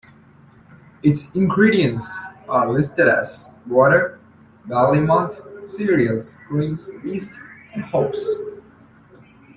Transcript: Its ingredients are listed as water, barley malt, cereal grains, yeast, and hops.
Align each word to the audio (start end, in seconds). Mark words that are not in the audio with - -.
Its 1.03 1.31
ingredients 1.35 2.23
are 2.49 2.71
listed 2.73 3.07
as 3.07 3.53
water, 3.67 4.19
barley 4.65 4.99
malt, 4.99 5.39
cereal 5.63 6.19
grains, 6.47 6.89
yeast, 7.05 7.37
and 7.75 7.83
hops. 7.83 8.41